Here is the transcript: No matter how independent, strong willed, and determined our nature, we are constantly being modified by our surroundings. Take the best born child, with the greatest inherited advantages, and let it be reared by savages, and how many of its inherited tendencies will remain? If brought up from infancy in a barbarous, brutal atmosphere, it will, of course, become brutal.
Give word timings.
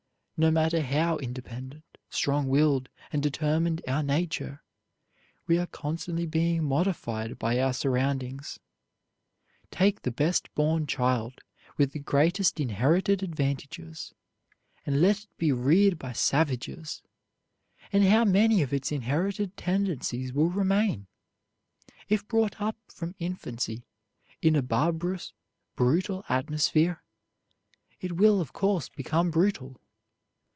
No 0.37 0.49
matter 0.49 0.81
how 0.81 1.17
independent, 1.19 1.83
strong 2.09 2.47
willed, 2.49 2.89
and 3.13 3.21
determined 3.21 3.83
our 3.87 4.01
nature, 4.01 4.63
we 5.45 5.59
are 5.59 5.67
constantly 5.67 6.25
being 6.25 6.63
modified 6.63 7.37
by 7.37 7.61
our 7.61 7.73
surroundings. 7.73 8.57
Take 9.69 10.01
the 10.01 10.09
best 10.09 10.51
born 10.55 10.87
child, 10.87 11.41
with 11.77 11.91
the 11.91 11.99
greatest 11.99 12.59
inherited 12.59 13.21
advantages, 13.21 14.15
and 14.83 14.99
let 14.99 15.25
it 15.25 15.37
be 15.37 15.51
reared 15.51 15.99
by 15.99 16.11
savages, 16.13 17.03
and 17.93 18.03
how 18.03 18.25
many 18.25 18.63
of 18.63 18.73
its 18.73 18.91
inherited 18.91 19.55
tendencies 19.55 20.33
will 20.33 20.49
remain? 20.49 21.05
If 22.09 22.27
brought 22.27 22.59
up 22.59 22.77
from 22.87 23.13
infancy 23.19 23.85
in 24.41 24.55
a 24.55 24.63
barbarous, 24.63 25.33
brutal 25.75 26.25
atmosphere, 26.29 27.03
it 27.99 28.13
will, 28.13 28.41
of 28.41 28.53
course, 28.53 28.89
become 28.89 29.29
brutal. 29.29 29.77